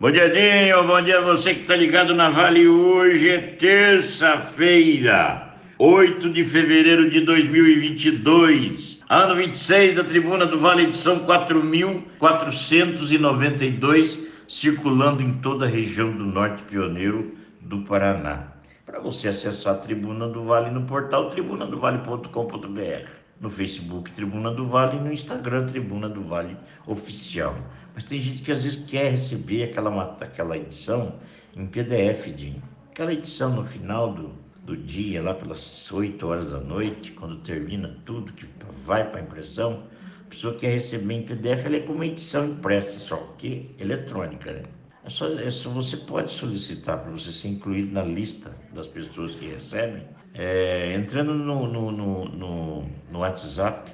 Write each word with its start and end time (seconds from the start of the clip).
Bom 0.00 0.12
dia, 0.12 0.30
Dinho. 0.30 0.86
Bom 0.86 1.02
dia 1.02 1.18
a 1.18 1.22
você 1.22 1.54
que 1.54 1.62
está 1.62 1.74
ligado 1.74 2.14
na 2.14 2.30
Vale. 2.30 2.68
Hoje 2.68 3.30
é 3.30 3.40
terça-feira, 3.40 5.56
8 5.76 6.30
de 6.30 6.44
fevereiro 6.44 7.10
de 7.10 7.22
2022. 7.22 9.02
Ano 9.10 9.34
26 9.34 9.96
da 9.96 10.04
Tribuna 10.04 10.46
do 10.46 10.60
Vale, 10.60 10.84
edição 10.84 11.18
4.492, 11.26 14.20
circulando 14.46 15.20
em 15.20 15.32
toda 15.38 15.66
a 15.66 15.68
região 15.68 16.12
do 16.12 16.26
Norte 16.26 16.62
Pioneiro 16.62 17.34
do 17.60 17.80
Paraná. 17.80 18.52
Para 18.86 19.00
você 19.00 19.26
acessar 19.26 19.74
a 19.74 19.78
Tribuna 19.78 20.28
do 20.28 20.44
Vale 20.44 20.70
no 20.70 20.82
portal 20.82 21.28
tribunadovale.com.br, 21.30 23.10
no 23.40 23.50
Facebook 23.50 24.10
Tribuna 24.12 24.52
do 24.52 24.66
Vale 24.66 24.96
e 24.96 25.00
no 25.00 25.12
Instagram 25.12 25.66
Tribuna 25.66 26.08
do 26.08 26.22
Vale 26.22 26.56
Oficial. 26.86 27.56
Mas 27.94 28.04
tem 28.04 28.20
gente 28.20 28.42
que 28.42 28.52
às 28.52 28.64
vezes 28.64 28.84
quer 28.84 29.12
receber 29.12 29.64
aquela, 29.64 30.16
aquela 30.20 30.56
edição 30.56 31.14
em 31.56 31.66
PDF, 31.66 32.26
de 32.34 32.56
aquela 32.90 33.12
edição 33.12 33.54
no 33.54 33.64
final 33.64 34.12
do, 34.12 34.32
do 34.64 34.76
dia, 34.76 35.22
lá 35.22 35.34
pelas 35.34 35.90
8 35.90 36.26
horas 36.26 36.50
da 36.50 36.60
noite, 36.60 37.12
quando 37.12 37.36
termina 37.38 37.96
tudo, 38.04 38.32
que 38.32 38.46
vai 38.84 39.08
para 39.08 39.20
a 39.20 39.22
impressão, 39.22 39.84
a 40.26 40.30
pessoa 40.30 40.54
quer 40.54 40.74
receber 40.74 41.14
em 41.14 41.22
PDF, 41.22 41.64
ela 41.64 41.76
é 41.76 41.80
como 41.80 41.94
uma 41.94 42.06
edição 42.06 42.46
impressa, 42.46 42.98
só 42.98 43.16
que 43.38 43.74
eletrônica, 43.78 44.52
né? 44.52 44.62
É 45.04 45.10
só, 45.10 45.26
é 45.26 45.50
só, 45.50 45.70
você 45.70 45.96
pode 45.96 46.30
solicitar 46.30 46.98
para 46.98 47.10
você 47.10 47.32
ser 47.32 47.48
incluído 47.48 47.92
na 47.92 48.02
lista 48.02 48.54
das 48.74 48.86
pessoas 48.86 49.34
que 49.34 49.46
recebem, 49.46 50.02
é, 50.38 50.94
entrando 50.94 51.34
no, 51.34 51.66
no, 51.66 51.90
no, 51.90 52.84
no, 53.10 53.18
WhatsApp, 53.18 53.92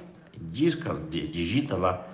digita 0.51 1.75
lá 1.75 2.07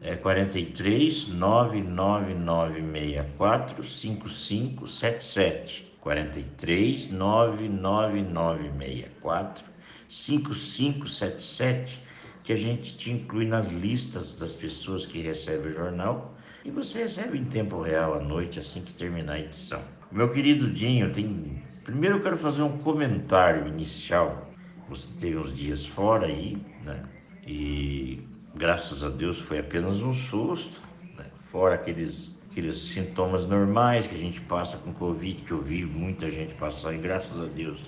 é 0.00 0.16
43 0.16 1.28
99964 1.28 3.84
5577. 3.84 5.84
43 6.00 7.10
99964 7.10 9.76
5577, 10.08 12.00
que 12.44 12.52
a 12.52 12.56
gente 12.56 12.96
te 12.96 13.10
inclui 13.10 13.46
nas 13.46 13.68
listas 13.72 14.38
das 14.38 14.54
pessoas 14.54 15.04
que 15.04 15.20
recebem 15.20 15.72
o 15.72 15.74
jornal 15.74 16.32
e 16.64 16.70
você 16.70 17.00
recebe 17.00 17.36
em 17.36 17.44
tempo 17.44 17.82
real 17.82 18.14
à 18.14 18.20
noite 18.20 18.60
assim 18.60 18.82
que 18.82 18.94
terminar 18.94 19.34
a 19.34 19.40
edição. 19.40 19.82
Meu 20.12 20.32
querido 20.32 20.70
Dinho, 20.70 21.12
tem... 21.12 21.55
primeiro 21.86 22.16
eu 22.16 22.20
quero 22.20 22.36
fazer 22.36 22.62
um 22.62 22.78
comentário 22.78 23.68
inicial. 23.68 24.50
Você 24.88 25.08
teve 25.20 25.36
uns 25.36 25.54
dias 25.54 25.86
fora 25.86 26.26
aí, 26.26 26.58
né? 26.84 27.04
E 27.46 28.20
graças 28.56 29.04
a 29.04 29.08
Deus 29.08 29.38
foi 29.38 29.60
apenas 29.60 30.02
um 30.02 30.12
susto, 30.12 30.80
né? 31.16 31.26
fora 31.44 31.76
aqueles, 31.76 32.34
aqueles 32.50 32.76
sintomas 32.76 33.46
normais 33.46 34.04
que 34.04 34.16
a 34.16 34.18
gente 34.18 34.40
passa 34.40 34.76
com 34.78 34.92
Covid, 34.92 35.42
que 35.42 35.52
eu 35.52 35.62
vi 35.62 35.84
muita 35.84 36.28
gente 36.28 36.54
passar, 36.54 36.92
e 36.92 36.98
graças 36.98 37.40
a 37.40 37.46
Deus, 37.46 37.78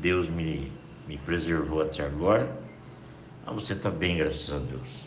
Deus 0.00 0.28
me, 0.28 0.70
me 1.08 1.18
preservou 1.18 1.82
até 1.82 2.04
agora. 2.04 2.56
Ah, 3.44 3.52
você 3.52 3.72
está 3.72 3.90
bem, 3.90 4.16
graças 4.16 4.52
a 4.52 4.58
Deus. 4.60 5.04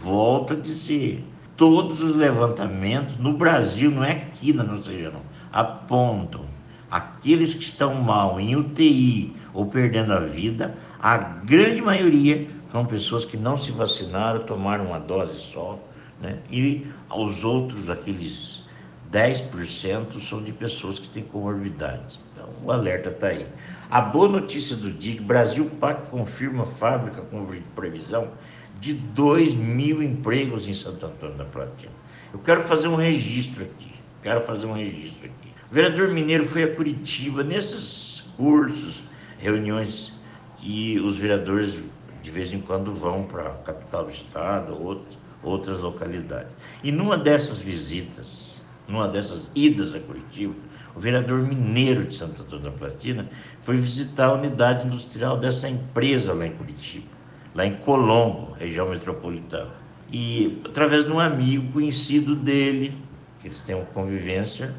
Volto 0.00 0.52
a 0.52 0.56
dizer, 0.56 1.24
todos 1.56 2.00
os 2.00 2.14
levantamentos 2.14 3.18
no 3.18 3.36
Brasil, 3.36 3.90
não 3.90 4.04
é 4.04 4.12
aqui 4.12 4.52
na 4.52 4.62
nossa 4.62 4.92
região, 4.92 5.20
apontam 5.52 6.44
aqueles 6.90 7.54
que 7.54 7.64
estão 7.64 7.94
mal 7.94 8.38
em 8.38 8.54
UTI 8.54 9.34
ou 9.52 9.66
perdendo 9.66 10.12
a 10.12 10.20
vida, 10.20 10.76
a 11.00 11.18
grande 11.18 11.82
maioria 11.82 12.46
são 12.74 12.84
pessoas 12.84 13.24
que 13.24 13.36
não 13.36 13.56
se 13.56 13.70
vacinaram, 13.70 14.40
tomaram 14.40 14.86
uma 14.86 14.98
dose 14.98 15.38
só, 15.52 15.78
né? 16.20 16.40
e 16.50 16.84
os 17.08 17.44
outros, 17.44 17.88
aqueles 17.88 18.64
10%, 19.12 20.20
são 20.20 20.42
de 20.42 20.50
pessoas 20.50 20.98
que 20.98 21.08
têm 21.08 21.22
comorbidades. 21.22 22.18
Então, 22.32 22.48
o 22.64 22.72
alerta 22.72 23.10
está 23.10 23.28
aí. 23.28 23.46
A 23.88 24.00
boa 24.00 24.28
notícia 24.28 24.74
do 24.74 24.90
dia, 24.90 25.22
Brasil 25.22 25.70
PAC 25.78 26.10
confirma 26.10 26.66
fábrica 26.66 27.20
com 27.22 27.46
previsão 27.76 28.32
de 28.80 28.92
2 28.92 29.54
mil 29.54 30.02
empregos 30.02 30.66
em 30.66 30.74
Santo 30.74 31.06
Antônio 31.06 31.36
da 31.36 31.44
Platina. 31.44 31.92
Eu 32.32 32.40
quero 32.40 32.64
fazer 32.64 32.88
um 32.88 32.96
registro 32.96 33.62
aqui, 33.62 33.94
quero 34.20 34.40
fazer 34.40 34.66
um 34.66 34.72
registro 34.72 35.26
aqui. 35.26 35.52
O 35.70 35.74
vereador 35.76 36.08
Mineiro 36.08 36.44
foi 36.44 36.64
a 36.64 36.74
Curitiba 36.74 37.44
nesses 37.44 38.24
cursos, 38.36 39.00
reuniões 39.38 40.12
que 40.58 40.98
os 40.98 41.16
vereadores 41.16 41.76
de 42.24 42.30
vez 42.30 42.52
em 42.54 42.60
quando 42.60 42.94
vão 42.94 43.24
para 43.24 43.48
a 43.48 43.54
capital 43.56 44.06
do 44.06 44.10
estado, 44.10 44.82
outros, 44.82 45.18
outras 45.42 45.78
localidades. 45.78 46.50
E 46.82 46.90
numa 46.90 47.18
dessas 47.18 47.58
visitas, 47.58 48.64
numa 48.88 49.06
dessas 49.06 49.50
idas 49.54 49.94
a 49.94 50.00
Curitiba, 50.00 50.54
o 50.96 51.00
vereador 51.00 51.42
mineiro 51.42 52.04
de 52.04 52.14
Santo 52.14 52.40
Antônio 52.40 52.64
da 52.64 52.70
Platina 52.70 53.28
foi 53.62 53.76
visitar 53.76 54.28
a 54.28 54.32
unidade 54.32 54.86
industrial 54.86 55.36
dessa 55.36 55.68
empresa 55.68 56.32
lá 56.32 56.46
em 56.46 56.52
Curitiba, 56.52 57.08
lá 57.54 57.66
em 57.66 57.76
Colombo, 57.76 58.52
região 58.52 58.88
metropolitana. 58.88 59.72
E 60.10 60.62
através 60.64 61.04
de 61.04 61.12
um 61.12 61.20
amigo 61.20 61.72
conhecido 61.72 62.34
dele, 62.34 62.96
que 63.40 63.48
eles 63.48 63.60
têm 63.60 63.74
uma 63.74 63.84
convivência, 63.86 64.74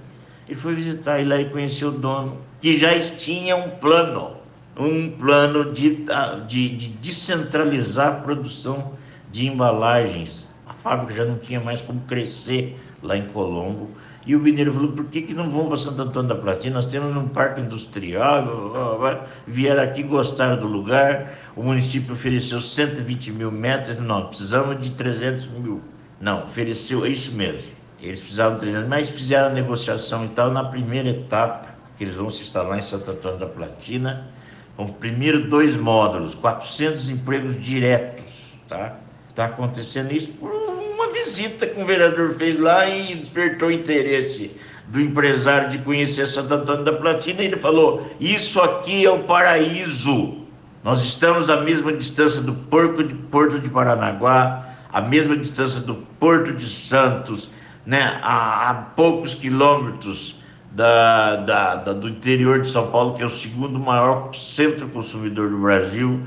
ele 0.47 0.59
foi 0.59 0.73
visitar 0.73 1.19
e 1.19 1.25
lá 1.25 1.39
e 1.39 1.49
conheceu 1.49 1.89
o 1.89 1.91
dono, 1.91 2.39
que 2.59 2.79
já 2.79 2.99
tinha 3.17 3.55
um 3.55 3.69
plano 3.69 4.44
um 4.77 5.09
plano 5.11 5.71
de, 5.71 6.05
de, 6.47 6.69
de 6.69 6.87
descentralizar 6.89 8.07
a 8.07 8.15
produção 8.15 8.93
de 9.31 9.47
embalagens. 9.47 10.47
A 10.65 10.73
fábrica 10.73 11.13
já 11.13 11.25
não 11.25 11.37
tinha 11.37 11.59
mais 11.59 11.81
como 11.81 12.01
crescer 12.01 12.77
lá 13.01 13.15
em 13.15 13.27
Colombo 13.27 13.89
E 14.25 14.35
o 14.35 14.39
mineiro 14.39 14.73
falou, 14.73 14.91
por 14.93 15.05
que, 15.05 15.21
que 15.21 15.33
não 15.33 15.49
vão 15.49 15.67
para 15.67 15.77
Santo 15.77 16.01
Antônio 16.01 16.29
da 16.29 16.35
Platina? 16.35 16.75
Nós 16.75 16.87
temos 16.87 17.15
um 17.15 17.27
parque 17.27 17.61
industrial, 17.61 18.99
vieram 19.45 19.83
aqui, 19.83 20.01
gostaram 20.01 20.57
do 20.57 20.65
lugar, 20.65 21.37
o 21.55 21.61
município 21.61 22.13
ofereceu 22.13 22.59
120 22.59 23.31
mil 23.31 23.51
metros, 23.51 23.99
não, 23.99 24.27
precisamos 24.27 24.81
de 24.81 24.91
300 24.91 25.47
mil. 25.47 25.81
Não, 26.19 26.43
ofereceu, 26.45 27.05
é 27.05 27.09
isso 27.09 27.31
mesmo. 27.35 27.69
Eles 28.01 28.19
precisavam 28.19 28.55
de 28.55 28.61
300, 28.61 28.87
mas 28.89 29.09
fizeram 29.09 29.47
a 29.47 29.51
negociação 29.51 30.25
e 30.25 30.29
tal, 30.29 30.51
na 30.51 30.63
primeira 30.63 31.09
etapa, 31.09 31.75
que 31.97 32.03
eles 32.03 32.15
vão 32.15 32.29
se 32.29 32.41
instalar 32.41 32.79
em 32.79 32.81
Santo 32.81 33.11
Antônio 33.11 33.37
da 33.37 33.45
Platina, 33.45 34.27
com 34.75 34.87
primeiro 34.87 35.47
dois 35.49 35.77
módulos, 35.77 36.35
400 36.35 37.09
empregos 37.09 37.61
diretos, 37.63 38.25
tá? 38.67 38.97
Está 39.29 39.45
acontecendo 39.45 40.11
isso 40.13 40.29
por 40.29 40.51
uma 40.51 41.11
visita 41.11 41.67
que 41.67 41.81
o 41.81 41.85
vereador 41.85 42.35
fez 42.35 42.59
lá 42.59 42.87
e 42.87 43.15
despertou 43.15 43.71
interesse 43.71 44.51
do 44.87 44.99
empresário 45.01 45.69
de 45.69 45.79
conhecer 45.79 46.27
Santo 46.27 46.53
Antônio 46.53 46.83
da 46.83 46.93
Platina. 46.93 47.41
E 47.41 47.45
ele 47.45 47.57
falou: 47.57 48.09
Isso 48.19 48.61
aqui 48.61 49.05
é 49.05 49.11
o 49.11 49.19
paraíso. 49.19 50.45
Nós 50.83 51.03
estamos 51.03 51.49
à 51.49 51.61
mesma 51.61 51.91
distância 51.91 52.41
do 52.41 52.53
Porto 52.53 53.03
de, 53.03 53.15
Porto 53.15 53.59
de 53.59 53.69
Paranaguá, 53.69 54.75
à 54.91 55.01
mesma 55.01 55.35
distância 55.35 55.79
do 55.79 55.95
Porto 56.19 56.53
de 56.53 56.69
Santos, 56.69 57.49
né? 57.85 58.19
a, 58.21 58.69
a 58.69 58.73
poucos 58.73 59.33
quilômetros 59.33 60.35
da, 60.75 61.37
da, 61.37 61.75
da, 61.75 61.93
do 61.93 62.09
interior 62.09 62.61
de 62.61 62.69
São 62.69 62.91
Paulo, 62.91 63.15
que 63.15 63.23
é 63.23 63.25
o 63.25 63.29
segundo 63.29 63.79
maior 63.79 64.35
centro 64.35 64.89
consumidor 64.89 65.49
do 65.49 65.57
Brasil, 65.57 66.21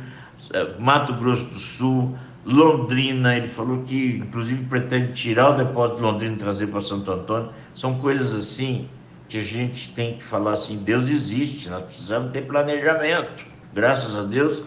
é, 0.55 0.67
Mato 0.79 1.13
Grosso 1.13 1.45
do 1.45 1.59
Sul, 1.59 2.17
Londrina, 2.47 3.37
ele 3.37 3.49
falou 3.49 3.83
que 3.83 4.17
inclusive 4.17 4.65
pretende 4.65 5.13
tirar 5.13 5.51
o 5.51 5.57
depósito 5.59 5.97
de 5.97 6.03
Londrina 6.03 6.35
e 6.35 6.39
trazer 6.39 6.67
para 6.69 6.81
Santo 6.81 7.13
Antônio. 7.13 7.51
São 7.75 7.99
coisas 7.99 8.35
assim 8.35 8.89
que 9.29 9.37
a 9.37 9.43
gente 9.43 9.93
tem 9.93 10.17
que 10.17 10.25
falar 10.25 10.55
assim, 10.55 10.79
Deus 10.79 11.11
existe, 11.11 11.69
nós 11.69 11.85
precisamos 11.85 12.33
ter 12.33 12.47
planejamento. 12.47 13.45
Graças 13.75 14.17
a 14.17 14.23
Deus, 14.23 14.63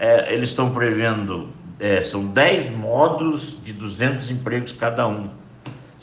é, 0.00 0.34
eles 0.34 0.50
estão 0.50 0.72
prevendo, 0.72 1.50
é, 1.78 2.02
são 2.02 2.26
10 2.26 2.76
módulos 2.76 3.56
de 3.62 3.72
200 3.72 4.28
empregos 4.28 4.72
cada 4.72 5.06
um. 5.06 5.30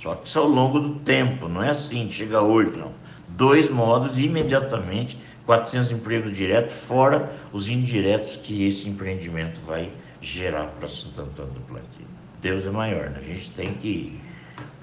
Só 0.02 0.16
que 0.16 0.30
isso 0.30 0.40
ao 0.40 0.48
longo 0.48 0.80
do 0.80 0.96
tempo, 1.00 1.50
não 1.50 1.62
é 1.62 1.72
assim, 1.72 2.10
chega 2.10 2.42
hoje, 2.42 2.72
não 2.78 3.07
dois 3.30 3.70
modos 3.70 4.18
imediatamente 4.18 5.18
400 5.46 5.92
empregos 5.94 6.36
diretos, 6.36 6.76
fora 6.76 7.32
os 7.54 7.70
indiretos 7.70 8.36
que 8.36 8.68
esse 8.68 8.88
empreendimento 8.88 9.62
vai 9.66 9.92
gerar 10.22 10.66
para 10.78 10.90
Santo 10.90 11.22
Antônio 11.22 11.54
do 11.54 11.62
Plantinho. 11.62 12.08
Deus 12.42 12.66
é 12.66 12.70
maior, 12.70 13.10
né? 13.10 13.20
a 13.20 13.24
gente 13.24 13.50
tem 13.52 13.74
que 13.76 14.20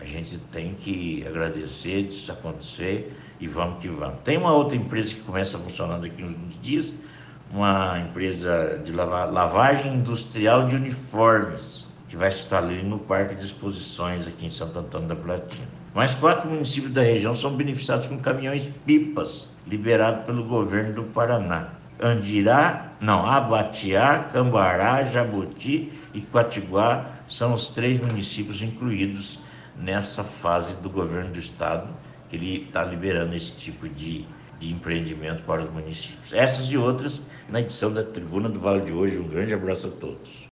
a 0.00 0.04
gente 0.04 0.38
tem 0.52 0.74
que 0.74 1.24
agradecer 1.26 2.04
disso 2.04 2.30
acontecer 2.30 3.16
e 3.40 3.48
vamos 3.48 3.80
que 3.80 3.88
vamos. 3.88 4.20
Tem 4.24 4.36
uma 4.36 4.54
outra 4.54 4.76
empresa 4.76 5.14
que 5.14 5.20
começa 5.20 5.58
funcionando 5.58 6.02
daqui 6.02 6.22
uns 6.22 6.60
dias, 6.62 6.92
uma 7.50 7.98
empresa 8.00 8.80
de 8.84 8.92
lavagem 8.92 9.94
industrial 9.94 10.68
de 10.68 10.76
uniformes, 10.76 11.86
que 12.08 12.16
vai 12.16 12.28
estar 12.28 12.58
ali 12.58 12.82
no 12.82 12.98
Parque 12.98 13.34
de 13.34 13.44
Exposições 13.44 14.26
aqui 14.26 14.46
em 14.46 14.50
Santo 14.50 14.78
Antônio 14.78 15.08
da 15.08 15.16
Platina. 15.16 15.83
Mais 15.94 16.12
quatro 16.12 16.50
municípios 16.50 16.92
da 16.92 17.02
região 17.02 17.36
são 17.36 17.54
beneficiados 17.54 18.08
com 18.08 18.18
caminhões 18.18 18.68
pipas, 18.84 19.48
liberados 19.64 20.24
pelo 20.24 20.42
governo 20.42 20.92
do 20.92 21.04
Paraná. 21.04 21.68
Andirá, 22.00 22.94
não, 23.00 23.24
Abatiá, 23.24 24.28
Cambará, 24.32 25.04
Jabuti 25.04 25.92
e 26.12 26.20
Quatiguá 26.20 27.06
são 27.28 27.54
os 27.54 27.68
três 27.68 28.00
municípios 28.00 28.60
incluídos 28.60 29.38
nessa 29.78 30.24
fase 30.24 30.76
do 30.78 30.90
governo 30.90 31.30
do 31.30 31.38
estado, 31.38 31.88
que 32.28 32.34
ele 32.34 32.64
está 32.66 32.82
liberando 32.82 33.36
esse 33.36 33.52
tipo 33.52 33.88
de, 33.88 34.26
de 34.58 34.72
empreendimento 34.72 35.44
para 35.44 35.62
os 35.62 35.70
municípios. 35.70 36.32
Essas 36.32 36.66
e 36.66 36.76
outras 36.76 37.22
na 37.48 37.60
edição 37.60 37.92
da 37.92 38.02
Tribuna 38.02 38.48
do 38.48 38.58
Vale 38.58 38.80
de 38.80 38.92
hoje. 38.92 39.16
Um 39.16 39.28
grande 39.28 39.54
abraço 39.54 39.86
a 39.86 39.90
todos. 39.90 40.42